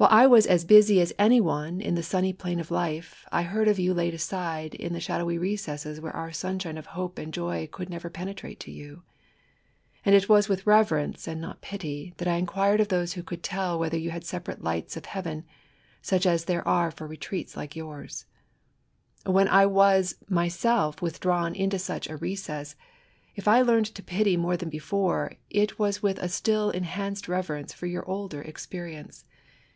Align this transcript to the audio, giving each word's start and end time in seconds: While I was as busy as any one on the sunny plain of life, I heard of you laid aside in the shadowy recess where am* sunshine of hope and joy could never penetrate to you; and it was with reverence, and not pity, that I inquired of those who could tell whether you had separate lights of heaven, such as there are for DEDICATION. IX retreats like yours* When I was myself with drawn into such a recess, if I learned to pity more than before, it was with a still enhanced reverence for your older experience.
While 0.00 0.10
I 0.12 0.28
was 0.28 0.46
as 0.46 0.64
busy 0.64 1.00
as 1.00 1.12
any 1.18 1.40
one 1.40 1.84
on 1.84 1.94
the 1.96 2.04
sunny 2.04 2.32
plain 2.32 2.60
of 2.60 2.70
life, 2.70 3.26
I 3.32 3.42
heard 3.42 3.66
of 3.66 3.80
you 3.80 3.92
laid 3.92 4.14
aside 4.14 4.76
in 4.76 4.92
the 4.92 5.00
shadowy 5.00 5.38
recess 5.38 5.84
where 5.98 6.14
am* 6.14 6.32
sunshine 6.32 6.78
of 6.78 6.86
hope 6.94 7.18
and 7.18 7.34
joy 7.34 7.66
could 7.72 7.90
never 7.90 8.08
penetrate 8.08 8.60
to 8.60 8.70
you; 8.70 9.02
and 10.06 10.14
it 10.14 10.28
was 10.28 10.48
with 10.48 10.68
reverence, 10.68 11.26
and 11.26 11.40
not 11.40 11.62
pity, 11.62 12.14
that 12.18 12.28
I 12.28 12.36
inquired 12.36 12.78
of 12.80 12.86
those 12.86 13.14
who 13.14 13.24
could 13.24 13.42
tell 13.42 13.76
whether 13.76 13.98
you 13.98 14.10
had 14.10 14.24
separate 14.24 14.62
lights 14.62 14.96
of 14.96 15.04
heaven, 15.06 15.42
such 16.00 16.26
as 16.26 16.44
there 16.44 16.60
are 16.60 16.92
for 16.92 17.08
DEDICATION. 17.08 17.10
IX 17.10 17.10
retreats 17.10 17.56
like 17.56 17.74
yours* 17.74 18.24
When 19.26 19.48
I 19.48 19.66
was 19.66 20.14
myself 20.28 21.02
with 21.02 21.18
drawn 21.18 21.56
into 21.56 21.76
such 21.76 22.08
a 22.08 22.16
recess, 22.16 22.76
if 23.34 23.48
I 23.48 23.62
learned 23.62 23.92
to 23.96 24.02
pity 24.04 24.36
more 24.36 24.56
than 24.56 24.70
before, 24.70 25.32
it 25.50 25.76
was 25.80 26.04
with 26.04 26.20
a 26.20 26.28
still 26.28 26.70
enhanced 26.70 27.26
reverence 27.26 27.72
for 27.72 27.86
your 27.86 28.08
older 28.08 28.40
experience. 28.42 29.24